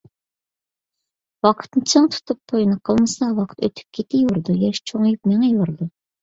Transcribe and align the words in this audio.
ۋاقىتنى 1.47 1.83
چىڭ 1.91 2.07
تۇتۇپ 2.15 2.39
توينى 2.53 2.77
قىلمىسا، 2.91 3.29
ۋاقىت 3.41 3.61
ئۆتۈپ 3.69 3.99
كېتىۋېرىدۇ، 3.99 4.57
ياش 4.65 4.83
چوڭىيىپ 4.93 5.31
مېڭىۋېرىدۇ. 5.35 5.91